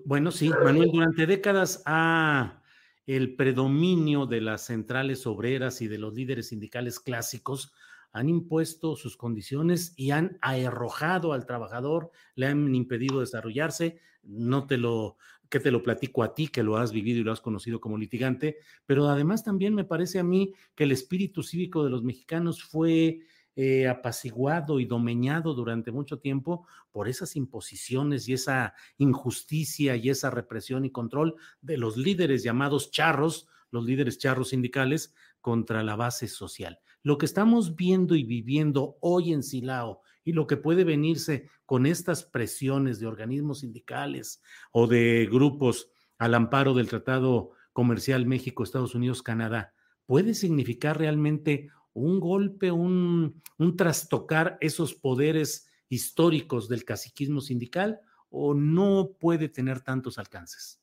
bueno, 0.06 0.30
sí, 0.30 0.48
Manuel, 0.48 0.90
durante 0.90 1.26
décadas 1.26 1.82
ha 1.84 2.62
el 3.04 3.36
predominio 3.36 4.24
de 4.24 4.40
las 4.40 4.62
centrales 4.62 5.26
obreras 5.26 5.82
y 5.82 5.88
de 5.88 5.98
los 5.98 6.14
líderes 6.14 6.48
sindicales 6.48 7.00
clásicos 7.00 7.74
han 8.14 8.28
impuesto 8.28 8.96
sus 8.96 9.16
condiciones 9.16 9.92
y 9.96 10.12
han 10.12 10.38
arrojado 10.40 11.32
al 11.32 11.46
trabajador, 11.46 12.12
le 12.36 12.46
han 12.46 12.74
impedido 12.74 13.20
desarrollarse. 13.20 13.98
No 14.22 14.66
te 14.66 14.78
lo, 14.78 15.18
que 15.50 15.58
te 15.58 15.72
lo 15.72 15.82
platico 15.82 16.22
a 16.22 16.32
ti, 16.32 16.46
que 16.46 16.62
lo 16.62 16.76
has 16.76 16.92
vivido 16.92 17.20
y 17.20 17.24
lo 17.24 17.32
has 17.32 17.40
conocido 17.40 17.80
como 17.80 17.98
litigante, 17.98 18.58
pero 18.86 19.08
además 19.08 19.42
también 19.42 19.74
me 19.74 19.84
parece 19.84 20.20
a 20.20 20.24
mí 20.24 20.54
que 20.76 20.84
el 20.84 20.92
espíritu 20.92 21.42
cívico 21.42 21.84
de 21.84 21.90
los 21.90 22.04
mexicanos 22.04 22.62
fue 22.62 23.20
eh, 23.56 23.88
apaciguado 23.88 24.78
y 24.78 24.84
domeñado 24.84 25.52
durante 25.52 25.90
mucho 25.90 26.20
tiempo 26.20 26.66
por 26.92 27.08
esas 27.08 27.34
imposiciones 27.34 28.28
y 28.28 28.34
esa 28.34 28.74
injusticia 28.96 29.96
y 29.96 30.08
esa 30.08 30.30
represión 30.30 30.84
y 30.84 30.90
control 30.90 31.34
de 31.62 31.78
los 31.78 31.96
líderes 31.96 32.44
llamados 32.44 32.92
charros, 32.92 33.48
los 33.70 33.84
líderes 33.84 34.18
charros 34.18 34.50
sindicales, 34.50 35.14
contra 35.40 35.82
la 35.82 35.94
base 35.94 36.26
social. 36.26 36.78
Lo 37.04 37.18
que 37.18 37.26
estamos 37.26 37.76
viendo 37.76 38.16
y 38.16 38.24
viviendo 38.24 38.96
hoy 39.00 39.32
en 39.32 39.44
Silao 39.44 40.00
y 40.24 40.32
lo 40.32 40.48
que 40.48 40.56
puede 40.56 40.82
venirse 40.82 41.48
con 41.66 41.86
estas 41.86 42.24
presiones 42.24 42.98
de 42.98 43.06
organismos 43.06 43.60
sindicales 43.60 44.42
o 44.72 44.88
de 44.88 45.28
grupos 45.30 45.90
al 46.18 46.34
amparo 46.34 46.74
del 46.74 46.88
Tratado 46.88 47.50
Comercial 47.72 48.26
México-Estados 48.26 48.96
Unidos-Canadá, 48.96 49.74
puede 50.06 50.34
significar 50.34 50.98
realmente 50.98 51.68
un 51.92 52.18
golpe, 52.20 52.72
un, 52.72 53.40
un 53.58 53.76
trastocar 53.76 54.58
esos 54.60 54.94
poderes 54.94 55.68
históricos 55.88 56.68
del 56.68 56.84
caciquismo 56.84 57.40
sindical 57.40 58.00
o 58.30 58.54
no 58.54 59.10
puede 59.20 59.48
tener 59.48 59.80
tantos 59.82 60.18
alcances? 60.18 60.80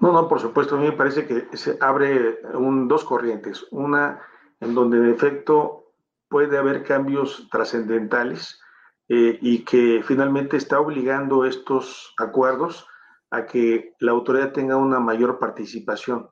No, 0.00 0.12
no, 0.12 0.28
por 0.28 0.40
supuesto, 0.40 0.74
a 0.74 0.80
mí 0.80 0.86
me 0.86 0.92
parece 0.92 1.26
que 1.26 1.56
se 1.56 1.78
abre 1.80 2.40
un, 2.54 2.88
dos 2.88 3.04
corrientes. 3.04 3.64
Una 3.70 4.20
en 4.62 4.74
donde 4.74 4.98
en 4.98 5.10
efecto 5.10 5.92
puede 6.28 6.56
haber 6.56 6.84
cambios 6.84 7.48
trascendentales 7.50 8.60
eh, 9.08 9.38
y 9.42 9.64
que 9.64 10.02
finalmente 10.04 10.56
está 10.56 10.78
obligando 10.80 11.44
estos 11.44 12.14
acuerdos 12.16 12.86
a 13.30 13.44
que 13.44 13.94
la 13.98 14.12
autoridad 14.12 14.52
tenga 14.52 14.76
una 14.76 15.00
mayor 15.00 15.38
participación. 15.38 16.30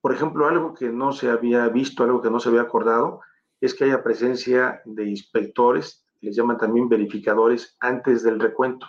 Por 0.00 0.12
ejemplo, 0.12 0.48
algo 0.48 0.74
que 0.74 0.88
no 0.90 1.12
se 1.12 1.30
había 1.30 1.68
visto, 1.68 2.02
algo 2.02 2.20
que 2.20 2.30
no 2.30 2.40
se 2.40 2.48
había 2.48 2.62
acordado, 2.62 3.20
es 3.60 3.74
que 3.74 3.84
haya 3.84 4.02
presencia 4.02 4.82
de 4.84 5.04
inspectores, 5.04 6.04
les 6.20 6.36
llaman 6.36 6.58
también 6.58 6.88
verificadores, 6.88 7.76
antes 7.80 8.22
del 8.22 8.40
recuento. 8.40 8.86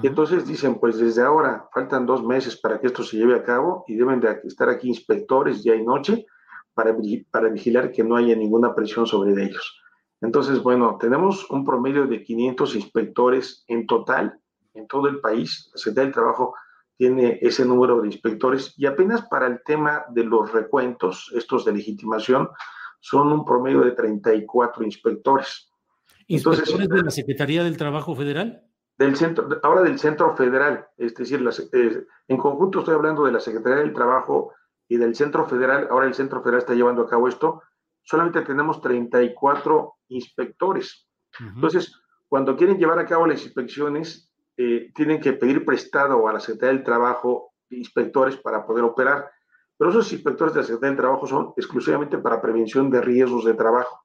Y 0.00 0.06
entonces 0.06 0.46
dicen, 0.46 0.78
pues 0.78 0.98
desde 0.98 1.22
ahora 1.22 1.68
faltan 1.72 2.06
dos 2.06 2.22
meses 2.22 2.56
para 2.56 2.78
que 2.78 2.86
esto 2.86 3.02
se 3.02 3.16
lleve 3.16 3.34
a 3.34 3.42
cabo 3.42 3.84
y 3.88 3.96
deben 3.96 4.20
de 4.20 4.40
estar 4.44 4.68
aquí 4.68 4.86
inspectores 4.86 5.64
día 5.64 5.74
y 5.74 5.84
noche 5.84 6.26
para, 6.74 6.96
para 7.30 7.48
vigilar 7.48 7.92
que 7.92 8.04
no 8.04 8.16
haya 8.16 8.34
ninguna 8.36 8.74
presión 8.74 9.06
sobre 9.06 9.32
ellos. 9.42 9.80
Entonces, 10.20 10.62
bueno, 10.62 10.98
tenemos 11.00 11.50
un 11.50 11.64
promedio 11.64 12.06
de 12.06 12.22
500 12.22 12.76
inspectores 12.76 13.64
en 13.66 13.86
total 13.86 14.38
en 14.74 14.86
todo 14.86 15.08
el 15.08 15.20
país. 15.20 15.70
La 15.72 15.78
Secretaría 15.78 16.04
del 16.04 16.14
Trabajo 16.14 16.54
tiene 16.96 17.38
ese 17.42 17.64
número 17.64 18.00
de 18.00 18.06
inspectores 18.06 18.74
y 18.76 18.86
apenas 18.86 19.22
para 19.22 19.46
el 19.46 19.60
tema 19.64 20.04
de 20.10 20.24
los 20.24 20.52
recuentos, 20.52 21.32
estos 21.34 21.64
de 21.64 21.72
legitimación, 21.72 22.48
son 23.00 23.32
un 23.32 23.44
promedio 23.44 23.80
de 23.80 23.92
34 23.92 24.84
inspectores. 24.84 25.68
¿Inspectores 26.28 26.70
Entonces, 26.70 26.88
de 26.88 27.02
la 27.02 27.10
Secretaría 27.10 27.64
del 27.64 27.76
Trabajo 27.76 28.14
Federal? 28.14 28.62
Del 28.96 29.16
centro, 29.16 29.48
ahora 29.64 29.82
del 29.82 29.98
Centro 29.98 30.36
Federal, 30.36 30.86
es 30.96 31.14
decir, 31.14 31.40
las, 31.40 31.58
eh, 31.72 32.06
en 32.28 32.36
conjunto 32.36 32.80
estoy 32.80 32.94
hablando 32.94 33.24
de 33.24 33.32
la 33.32 33.40
Secretaría 33.40 33.78
del 33.78 33.92
Trabajo 33.92 34.52
y 34.92 34.98
del 34.98 35.14
Centro 35.14 35.46
Federal, 35.46 35.88
ahora 35.90 36.06
el 36.06 36.12
Centro 36.12 36.42
Federal 36.42 36.58
está 36.58 36.74
llevando 36.74 37.00
a 37.00 37.08
cabo 37.08 37.26
esto, 37.26 37.62
solamente 38.02 38.42
tenemos 38.42 38.82
34 38.82 39.94
inspectores. 40.08 41.08
Uh 41.40 41.44
-huh. 41.44 41.54
Entonces, 41.54 41.98
cuando 42.28 42.54
quieren 42.58 42.76
llevar 42.76 42.98
a 42.98 43.06
cabo 43.06 43.26
las 43.26 43.42
inspecciones, 43.42 44.30
eh, 44.58 44.92
tienen 44.94 45.18
que 45.18 45.32
pedir 45.32 45.64
prestado 45.64 46.28
a 46.28 46.32
la 46.34 46.40
Secretaría 46.40 46.74
del 46.74 46.84
Trabajo 46.84 47.54
inspectores 47.70 48.36
para 48.36 48.66
poder 48.66 48.84
operar. 48.84 49.30
Pero 49.78 49.90
esos 49.90 50.12
inspectores 50.12 50.52
de 50.52 50.60
la 50.60 50.66
Secretaría 50.66 50.90
del 50.90 51.00
Trabajo 51.00 51.26
son 51.26 51.54
exclusivamente 51.56 52.18
para 52.18 52.42
prevención 52.42 52.90
de 52.90 53.00
riesgos 53.00 53.46
de 53.46 53.54
trabajo. 53.54 54.04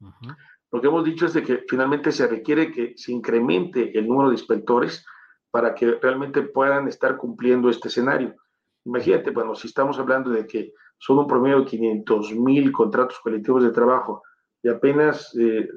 Uh 0.00 0.08
-huh. 0.08 0.36
Lo 0.70 0.80
que 0.82 0.88
hemos 0.88 1.02
dicho 1.02 1.24
es 1.24 1.32
de 1.32 1.42
que 1.42 1.64
finalmente 1.66 2.12
se 2.12 2.26
requiere 2.26 2.70
que 2.70 2.92
se 2.98 3.10
incremente 3.10 3.98
el 3.98 4.06
número 4.06 4.28
de 4.28 4.34
inspectores 4.34 5.02
para 5.50 5.74
que 5.74 5.92
realmente 5.92 6.42
puedan 6.42 6.88
estar 6.88 7.16
cumpliendo 7.16 7.70
este 7.70 7.88
escenario. 7.88 8.36
Imagínate, 8.86 9.32
bueno, 9.32 9.54
si 9.54 9.66
estamos 9.66 9.98
hablando 9.98 10.30
de 10.30 10.46
que 10.46 10.72
son 10.96 11.18
un 11.18 11.26
promedio 11.26 11.60
de 11.60 11.66
500 11.66 12.34
mil 12.36 12.70
contratos 12.70 13.18
colectivos 13.20 13.64
de 13.64 13.72
trabajo 13.72 14.22
y 14.62 14.68
apenas 14.68 15.36
eh, 15.38 15.68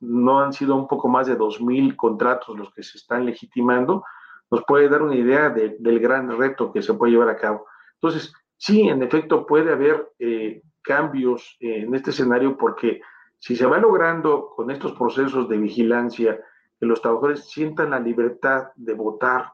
no 0.00 0.40
han 0.40 0.52
sido 0.52 0.76
un 0.76 0.86
poco 0.86 1.08
más 1.08 1.26
de 1.26 1.34
2 1.34 1.62
mil 1.62 1.96
contratos 1.96 2.56
los 2.56 2.72
que 2.72 2.82
se 2.82 2.98
están 2.98 3.24
legitimando, 3.24 4.04
nos 4.50 4.64
puede 4.64 4.90
dar 4.90 5.02
una 5.02 5.16
idea 5.16 5.48
de, 5.48 5.76
del 5.78 5.98
gran 5.98 6.28
reto 6.38 6.70
que 6.70 6.82
se 6.82 6.92
puede 6.92 7.12
llevar 7.12 7.30
a 7.30 7.36
cabo. 7.36 7.66
Entonces, 7.94 8.32
sí, 8.58 8.82
en 8.82 9.02
efecto, 9.02 9.46
puede 9.46 9.72
haber 9.72 10.12
eh, 10.18 10.62
cambios 10.82 11.56
eh, 11.58 11.84
en 11.84 11.94
este 11.94 12.10
escenario 12.10 12.56
porque 12.58 13.00
si 13.38 13.56
se 13.56 13.64
va 13.64 13.78
logrando 13.78 14.50
con 14.54 14.70
estos 14.70 14.92
procesos 14.92 15.48
de 15.48 15.56
vigilancia 15.56 16.38
que 16.78 16.86
los 16.86 17.00
trabajadores 17.00 17.48
sientan 17.48 17.90
la 17.90 17.98
libertad 17.98 18.68
de 18.76 18.92
votar 18.92 19.52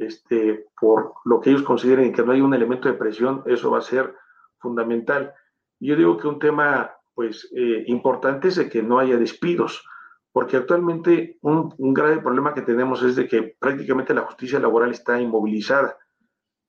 este, 0.00 0.66
por 0.80 1.12
lo 1.24 1.40
que 1.40 1.50
ellos 1.50 1.62
consideren 1.62 2.12
que 2.12 2.22
no 2.22 2.32
hay 2.32 2.40
un 2.40 2.54
elemento 2.54 2.88
de 2.88 2.94
presión, 2.94 3.42
eso 3.46 3.70
va 3.70 3.78
a 3.78 3.82
ser 3.82 4.14
fundamental. 4.58 5.34
Yo 5.78 5.94
digo 5.94 6.16
que 6.16 6.26
un 6.26 6.38
tema 6.38 6.92
pues 7.14 7.50
eh, 7.54 7.84
importante 7.86 8.48
es 8.48 8.56
de 8.56 8.68
que 8.70 8.82
no 8.82 8.98
haya 8.98 9.18
despidos, 9.18 9.86
porque 10.32 10.56
actualmente 10.56 11.38
un, 11.42 11.74
un, 11.76 11.92
grave 11.92 12.20
problema 12.20 12.54
que 12.54 12.62
tenemos 12.62 13.02
es 13.02 13.16
de 13.16 13.28
que 13.28 13.56
prácticamente 13.58 14.14
la 14.14 14.22
justicia 14.22 14.58
laboral 14.58 14.90
está 14.90 15.20
inmovilizada. 15.20 15.98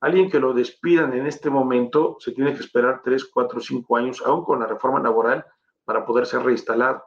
Alguien 0.01 0.29
que 0.29 0.39
lo 0.39 0.53
despidan 0.53 1.13
en 1.13 1.27
este 1.27 1.49
momento 1.49 2.17
se 2.19 2.31
tiene 2.31 2.53
que 2.53 2.59
esperar 2.59 3.01
3, 3.03 3.29
4, 3.31 3.61
5 3.61 3.97
años, 3.97 4.21
aún 4.25 4.43
con 4.43 4.59
la 4.59 4.67
reforma 4.67 4.99
laboral, 4.99 5.45
para 5.85 6.05
poder 6.05 6.25
ser 6.25 6.41
reinstalado. 6.41 7.03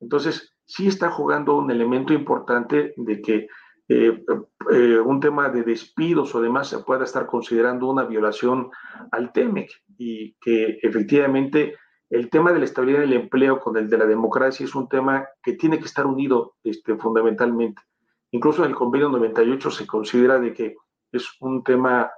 Entonces, 0.00 0.56
sí 0.64 0.86
está 0.86 1.10
jugando 1.10 1.56
un 1.56 1.70
elemento 1.70 2.12
importante 2.14 2.94
de 2.96 3.20
que 3.20 3.48
eh, 3.88 4.22
eh, 4.70 4.98
un 5.00 5.18
tema 5.18 5.48
de 5.48 5.62
despidos 5.62 6.34
o 6.34 6.42
demás 6.42 6.68
se 6.68 6.78
pueda 6.80 7.04
estar 7.04 7.26
considerando 7.26 7.88
una 7.88 8.04
violación 8.04 8.70
al 9.10 9.32
TEMEC 9.32 9.70
y 9.96 10.34
que 10.34 10.78
efectivamente 10.82 11.74
el 12.10 12.28
tema 12.28 12.52
de 12.52 12.58
la 12.58 12.66
estabilidad 12.66 13.00
del 13.00 13.14
empleo 13.14 13.60
con 13.60 13.76
el 13.76 13.88
de 13.88 13.98
la 13.98 14.06
democracia 14.06 14.64
es 14.64 14.74
un 14.74 14.88
tema 14.88 15.26
que 15.42 15.54
tiene 15.54 15.78
que 15.78 15.86
estar 15.86 16.06
unido 16.06 16.56
este, 16.64 16.96
fundamentalmente. 16.96 17.82
Incluso 18.30 18.62
en 18.62 18.70
el 18.70 18.76
convenio 18.76 19.08
98 19.08 19.70
se 19.70 19.86
considera 19.86 20.38
de 20.38 20.52
que 20.52 20.76
es 21.12 21.26
un 21.40 21.64
tema, 21.64 22.10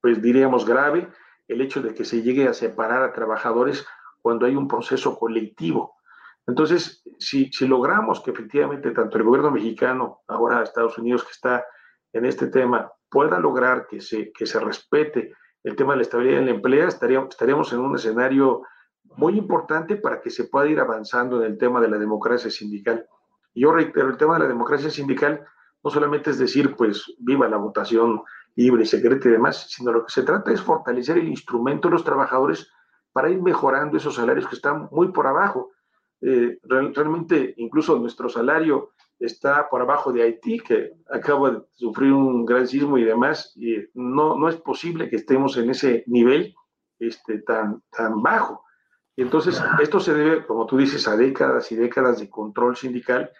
pues 0.00 0.20
diríamos, 0.20 0.66
grave 0.66 1.08
el 1.46 1.60
hecho 1.60 1.82
de 1.82 1.94
que 1.94 2.04
se 2.04 2.22
llegue 2.22 2.48
a 2.48 2.54
separar 2.54 3.02
a 3.02 3.12
trabajadores 3.12 3.86
cuando 4.22 4.46
hay 4.46 4.56
un 4.56 4.68
proceso 4.68 5.18
colectivo. 5.18 5.94
Entonces, 6.46 7.02
si, 7.18 7.50
si 7.52 7.66
logramos 7.66 8.20
que 8.20 8.30
efectivamente 8.30 8.90
tanto 8.90 9.18
el 9.18 9.24
gobierno 9.24 9.50
mexicano, 9.50 10.20
ahora 10.26 10.62
Estados 10.62 10.98
Unidos 10.98 11.24
que 11.24 11.32
está 11.32 11.64
en 12.12 12.24
este 12.24 12.48
tema, 12.48 12.90
pueda 13.08 13.38
lograr 13.38 13.86
que 13.86 14.00
se, 14.00 14.32
que 14.32 14.46
se 14.46 14.58
respete 14.60 15.32
el 15.62 15.76
tema 15.76 15.92
de 15.92 15.98
la 15.98 16.02
estabilidad 16.02 16.40
del 16.40 16.48
empleo, 16.48 16.88
estaríamos, 16.88 17.30
estaríamos 17.30 17.72
en 17.72 17.80
un 17.80 17.94
escenario 17.94 18.62
muy 19.16 19.36
importante 19.36 19.96
para 19.96 20.20
que 20.20 20.30
se 20.30 20.44
pueda 20.44 20.68
ir 20.68 20.80
avanzando 20.80 21.42
en 21.42 21.52
el 21.52 21.58
tema 21.58 21.80
de 21.80 21.88
la 21.88 21.98
democracia 21.98 22.50
sindical. 22.50 23.06
Yo 23.54 23.72
reitero, 23.72 24.08
el 24.08 24.16
tema 24.16 24.34
de 24.34 24.40
la 24.40 24.48
democracia 24.48 24.90
sindical 24.90 25.44
no 25.82 25.90
solamente 25.90 26.30
es 26.30 26.38
decir, 26.38 26.76
pues 26.76 27.04
viva 27.18 27.48
la 27.48 27.56
votación 27.56 28.22
libre, 28.54 28.84
secreta 28.84 29.28
y 29.28 29.32
demás, 29.32 29.66
sino 29.70 29.92
lo 29.92 30.04
que 30.04 30.12
se 30.12 30.22
trata 30.22 30.52
es 30.52 30.60
fortalecer 30.60 31.18
el 31.18 31.28
instrumento 31.28 31.88
de 31.88 31.92
los 31.92 32.04
trabajadores 32.04 32.70
para 33.12 33.30
ir 33.30 33.40
mejorando 33.40 33.96
esos 33.96 34.14
salarios 34.14 34.46
que 34.46 34.56
están 34.56 34.88
muy 34.90 35.12
por 35.12 35.26
abajo. 35.26 35.70
Eh, 36.22 36.58
realmente, 36.62 37.54
incluso 37.56 37.98
nuestro 37.98 38.28
salario 38.28 38.90
está 39.18 39.68
por 39.68 39.82
abajo 39.82 40.12
de 40.12 40.22
Haití, 40.22 40.60
que 40.60 40.92
acaba 41.10 41.50
de 41.50 41.62
sufrir 41.74 42.12
un 42.12 42.44
gran 42.44 42.66
sismo 42.66 42.98
y 42.98 43.04
demás, 43.04 43.52
y 43.56 43.76
no, 43.94 44.36
no 44.36 44.48
es 44.48 44.56
posible 44.56 45.08
que 45.08 45.16
estemos 45.16 45.56
en 45.56 45.70
ese 45.70 46.04
nivel 46.06 46.54
este, 46.98 47.38
tan, 47.40 47.82
tan 47.90 48.22
bajo. 48.22 48.64
Entonces, 49.16 49.62
esto 49.82 50.00
se 50.00 50.14
debe, 50.14 50.46
como 50.46 50.66
tú 50.66 50.78
dices, 50.78 51.06
a 51.06 51.16
décadas 51.16 51.70
y 51.72 51.76
décadas 51.76 52.20
de 52.20 52.30
control 52.30 52.76
sindical, 52.76 53.30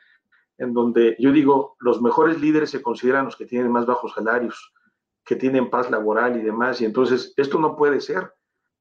en 0.58 0.74
donde 0.74 1.16
yo 1.18 1.32
digo, 1.32 1.76
los 1.80 2.02
mejores 2.02 2.38
líderes 2.38 2.70
se 2.70 2.82
consideran 2.82 3.24
los 3.24 3.36
que 3.36 3.46
tienen 3.46 3.72
más 3.72 3.86
bajos 3.86 4.12
salarios, 4.12 4.74
que 5.24 5.36
tienen 5.36 5.70
paz 5.70 5.90
laboral 5.90 6.38
y 6.38 6.42
demás, 6.42 6.80
y 6.82 6.84
entonces 6.84 7.32
esto 7.36 7.58
no 7.58 7.76
puede 7.76 8.00
ser. 8.00 8.34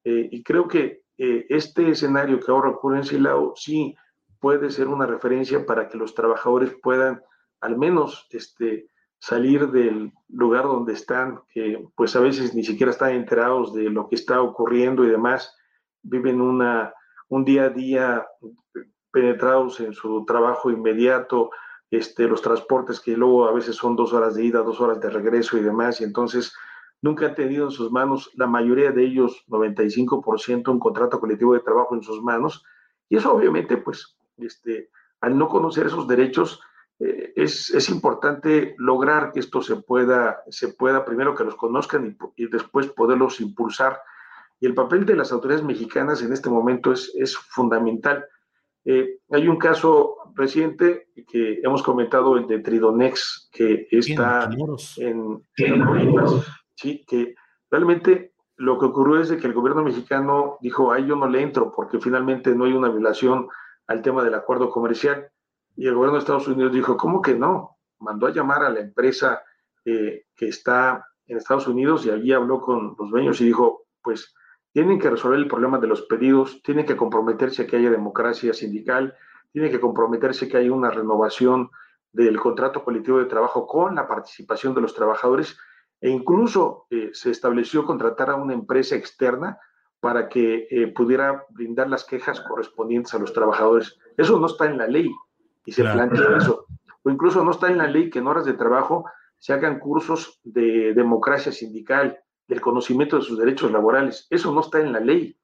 Eh, 0.03 0.27
y 0.31 0.43
creo 0.43 0.67
que 0.67 1.03
eh, 1.19 1.45
este 1.49 1.89
escenario 1.89 2.39
que 2.39 2.49
ahora 2.49 2.69
ocurre 2.69 2.99
en 2.99 3.03
Silao 3.03 3.53
sí 3.53 3.93
puede 4.39 4.69
ser 4.71 4.87
una 4.87 5.05
referencia 5.05 5.65
para 5.65 5.89
que 5.89 5.97
los 5.97 6.15
trabajadores 6.15 6.73
puedan 6.81 7.21
al 7.59 7.77
menos 7.77 8.25
este, 8.31 8.87
salir 9.19 9.69
del 9.69 10.13
lugar 10.29 10.63
donde 10.63 10.93
están, 10.93 11.41
que 11.49 11.85
pues 11.97 12.15
a 12.15 12.21
veces 12.21 12.55
ni 12.55 12.63
siquiera 12.63 12.91
están 12.91 13.11
enterados 13.11 13.73
de 13.73 13.89
lo 13.89 14.07
que 14.07 14.15
está 14.15 14.41
ocurriendo 14.41 15.03
y 15.03 15.09
demás, 15.09 15.53
viven 16.01 16.39
una, 16.39 16.93
un 17.27 17.43
día 17.43 17.65
a 17.65 17.69
día 17.69 18.25
penetrados 19.11 19.81
en 19.81 19.93
su 19.93 20.23
trabajo 20.25 20.71
inmediato, 20.71 21.49
este, 21.91 22.29
los 22.29 22.41
transportes 22.41 23.01
que 23.01 23.17
luego 23.17 23.45
a 23.45 23.51
veces 23.51 23.75
son 23.75 23.97
dos 23.97 24.13
horas 24.13 24.35
de 24.35 24.45
ida, 24.45 24.59
dos 24.59 24.79
horas 24.79 25.01
de 25.01 25.09
regreso 25.09 25.57
y 25.57 25.63
demás, 25.63 25.99
y 25.99 26.05
entonces 26.05 26.53
nunca 27.01 27.27
han 27.27 27.35
tenido 27.35 27.65
en 27.65 27.71
sus 27.71 27.91
manos, 27.91 28.31
la 28.35 28.47
mayoría 28.47 28.91
de 28.91 29.03
ellos, 29.05 29.43
95%, 29.47 30.69
un 30.69 30.79
contrato 30.79 31.19
colectivo 31.19 31.53
de 31.53 31.61
trabajo 31.61 31.95
en 31.95 32.03
sus 32.03 32.21
manos, 32.21 32.63
y 33.07 33.17
eso 33.17 33.33
obviamente, 33.33 33.77
pues, 33.77 34.17
este, 34.37 34.89
al 35.21 35.37
no 35.37 35.47
conocer 35.47 35.87
esos 35.87 36.07
derechos, 36.07 36.61
eh, 36.99 37.33
es, 37.35 37.69
es, 37.73 37.89
importante 37.89 38.75
lograr 38.77 39.31
que 39.31 39.39
esto 39.39 39.61
se 39.61 39.77
pueda, 39.77 40.43
se 40.49 40.69
pueda 40.69 41.05
primero 41.05 41.33
que 41.33 41.45
los 41.45 41.55
conozcan 41.55 42.17
y, 42.35 42.43
y 42.43 42.47
después 42.47 42.87
poderlos 42.87 43.39
impulsar. 43.39 44.01
Y 44.59 44.65
el 44.65 44.73
papel 44.73 45.05
de 45.05 45.15
las 45.15 45.31
autoridades 45.31 45.63
mexicanas 45.63 46.21
en 46.21 46.33
este 46.33 46.49
momento 46.49 46.91
es, 46.91 47.13
es 47.15 47.37
fundamental. 47.37 48.25
Eh, 48.83 49.19
hay 49.31 49.47
un 49.47 49.57
caso 49.57 50.15
reciente 50.35 51.07
que 51.27 51.59
hemos 51.63 51.83
comentado, 51.83 52.37
el 52.37 52.47
de 52.47 52.59
Tridonex, 52.59 53.49
que 53.51 53.87
está 53.91 54.49
en, 54.97 55.41
en 55.57 55.83
¿sí? 56.79 57.03
que 57.05 57.35
realmente 57.69 58.33
lo 58.55 58.77
que 58.79 58.85
ocurrió 58.85 59.21
es 59.21 59.31
que 59.31 59.47
el 59.47 59.53
gobierno 59.53 59.83
mexicano 59.83 60.57
dijo, 60.61 60.91
ay, 60.91 61.05
yo 61.05 61.15
no 61.15 61.27
le 61.27 61.41
entro 61.41 61.71
porque 61.71 61.99
finalmente 61.99 62.53
no 62.55 62.65
hay 62.65 62.73
una 62.73 62.89
violación 62.89 63.47
al 63.87 64.01
tema 64.01 64.23
del 64.23 64.33
acuerdo 64.33 64.69
comercial. 64.69 65.29
Y 65.75 65.87
el 65.87 65.95
gobierno 65.95 66.15
de 66.15 66.19
Estados 66.19 66.47
Unidos 66.47 66.73
dijo, 66.73 66.97
¿cómo 66.97 67.21
que 67.21 67.35
no? 67.35 67.77
Mandó 67.99 68.27
a 68.27 68.31
llamar 68.31 68.63
a 68.63 68.69
la 68.69 68.81
empresa 68.81 69.41
eh, 69.85 70.25
que 70.35 70.47
está 70.47 71.05
en 71.27 71.37
Estados 71.37 71.67
Unidos 71.67 72.05
y 72.05 72.11
allí 72.11 72.33
habló 72.33 72.59
con 72.59 72.95
los 72.97 73.09
dueños 73.09 73.39
y 73.39 73.45
dijo, 73.45 73.85
pues 74.01 74.33
tienen 74.73 74.99
que 74.99 75.09
resolver 75.09 75.39
el 75.39 75.47
problema 75.47 75.77
de 75.79 75.87
los 75.87 76.01
pedidos, 76.03 76.61
tienen 76.61 76.85
que 76.85 76.97
comprometerse 76.97 77.63
a 77.63 77.67
que 77.67 77.77
haya 77.77 77.89
democracia 77.89 78.53
sindical, 78.53 79.15
tienen 79.51 79.71
que 79.71 79.79
comprometerse 79.79 80.45
a 80.45 80.49
que 80.49 80.57
haya 80.57 80.71
una 80.71 80.91
renovación 80.91 81.69
del 82.11 82.39
contrato 82.39 82.83
colectivo 82.83 83.19
de 83.19 83.25
trabajo 83.25 83.65
con 83.67 83.95
la 83.95 84.07
participación 84.07 84.73
de 84.73 84.81
los 84.81 84.93
trabajadores 84.93 85.57
e 86.01 86.09
incluso 86.09 86.87
eh, 86.89 87.09
se 87.13 87.31
estableció 87.31 87.85
contratar 87.85 88.29
a 88.29 88.35
una 88.35 88.53
empresa 88.53 88.95
externa 88.95 89.59
para 89.99 90.29
que 90.29 90.67
eh, 90.69 90.87
pudiera 90.87 91.45
brindar 91.49 91.89
las 91.89 92.05
quejas 92.05 92.39
correspondientes 92.41 93.13
a 93.13 93.19
los 93.19 93.33
trabajadores. 93.33 93.97
Eso 94.17 94.39
no 94.39 94.47
está 94.47 94.65
en 94.65 94.77
la 94.77 94.87
ley 94.87 95.11
y 95.65 95.71
se 95.71 95.83
plantea 95.83 96.37
eso. 96.37 96.65
O 97.03 97.09
incluso 97.09 97.43
no 97.43 97.51
está 97.51 97.67
en 97.67 97.77
la 97.77 97.87
ley 97.87 98.09
que 98.09 98.19
en 98.19 98.27
horas 98.27 98.45
de 98.45 98.53
trabajo 98.53 99.05
se 99.37 99.53
hagan 99.53 99.79
cursos 99.79 100.39
de 100.43 100.93
democracia 100.93 101.51
sindical, 101.51 102.19
del 102.47 102.61
conocimiento 102.61 103.17
de 103.17 103.23
sus 103.23 103.37
derechos 103.37 103.71
laborales. 103.71 104.27
Eso 104.29 104.53
no 104.53 104.61
está 104.61 104.79
en 104.79 104.93
la 104.93 104.99
ley. 104.99 105.37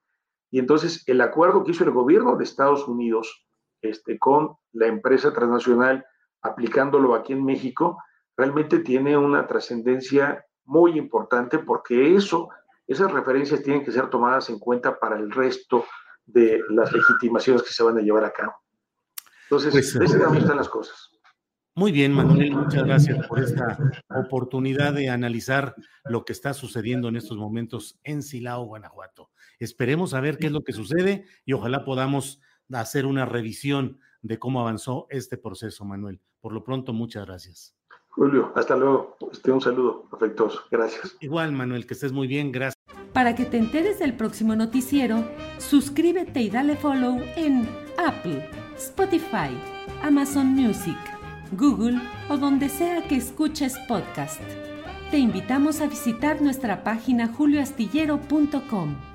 Y 0.52 0.60
entonces 0.60 1.04
el 1.08 1.22
acuerdo 1.22 1.64
que 1.64 1.72
hizo 1.72 1.84
el 1.84 1.92
gobierno 1.92 2.36
de 2.36 2.44
Estados 2.44 2.88
Unidos 2.88 3.46
este, 3.82 4.18
con 4.18 4.56
la 4.72 4.88
empresa 4.88 5.34
transnacional, 5.34 6.06
aplicándolo 6.42 7.14
aquí 7.14 7.34
en 7.34 7.44
México, 7.44 7.98
realmente 8.38 8.80
tiene 8.80 9.18
una 9.18 9.48
trascendencia 9.48 10.46
muy 10.66 10.98
importante 10.98 11.60
porque 11.60 12.16
eso, 12.16 12.50
esas 12.88 13.12
referencias 13.12 13.64
tienen 13.64 13.84
que 13.84 13.92
ser 13.92 14.10
tomadas 14.10 14.50
en 14.50 14.60
cuenta 14.60 15.00
para 15.00 15.18
el 15.18 15.32
resto 15.32 15.86
de 16.26 16.62
las 16.70 16.92
legitimaciones 16.92 17.64
que 17.64 17.74
se 17.74 17.84
van 17.84 17.98
a 17.98 18.02
llevar 18.02 18.26
a 18.26 18.34
cabo. 18.34 18.54
Entonces, 19.44 19.72
pues, 19.72 19.96
ese 19.96 20.18
están 20.18 20.58
las 20.58 20.70
cosas. 20.70 21.12
Muy 21.78 21.92
bien, 21.92 22.14
Manuel, 22.14 22.56
muchas 22.56 22.86
gracias 22.86 23.28
por 23.28 23.40
esta 23.40 23.78
oportunidad 24.08 24.94
de 24.94 25.10
analizar 25.10 25.76
lo 26.06 26.24
que 26.24 26.32
está 26.32 26.54
sucediendo 26.54 27.10
en 27.10 27.18
estos 27.18 27.38
momentos 27.38 28.00
en 28.04 28.24
Silao, 28.24 28.66
Guanajuato. 28.66 29.30
Esperemos 29.60 30.14
a 30.14 30.22
ver 30.22 30.38
qué 30.38 30.48
es 30.48 30.54
lo 30.54 30.64
que 30.64 30.72
sucede 30.72 31.26
y 31.44 31.52
ojalá 31.52 31.84
podamos 31.84 32.42
hacer 32.72 33.06
una 33.06 33.26
revisión 33.26 34.00
de 34.22 34.40
cómo 34.40 34.62
avanzó 34.62 35.06
este 35.10 35.38
proceso, 35.38 35.84
Manuel. 35.84 36.22
Por 36.40 36.54
lo 36.54 36.64
pronto, 36.64 36.94
muchas 36.94 37.26
gracias. 37.26 37.76
Julio, 38.16 38.52
hasta 38.56 38.76
luego. 38.76 39.18
Este, 39.32 39.52
un 39.52 39.62
saludo 39.62 40.08
afectuoso. 40.12 40.62
Gracias. 40.72 41.16
Igual, 41.20 41.52
Manuel, 41.52 41.86
que 41.86 41.94
estés 41.94 42.12
muy 42.12 42.28
bien. 42.28 42.52
Gracias. 42.52 42.76
Para 43.14 43.36
que 43.36 43.46
te 43.46 43.58
enteres 43.58 44.00
del 44.00 44.16
próximo 44.16 44.56
noticiero, 44.56 45.24
suscríbete 45.58 46.42
y 46.42 46.50
dale 46.50 46.76
follow 46.76 47.22
en 47.36 47.68
Apple, 47.98 48.50
Spotify, 48.76 49.50
Amazon 50.02 50.48
Music 50.48 50.98
Google 51.52 52.00
o 52.30 52.38
donde 52.38 52.70
sea 52.70 53.08
que 53.08 53.16
escuches 53.16 53.78
podcast. 53.88 54.42
Te 55.12 55.18
invitamos 55.18 55.82
a 55.82 55.88
visitar 55.88 56.42
nuestra 56.42 56.84
página 56.84 57.28
julioastillero.com. 57.28 59.15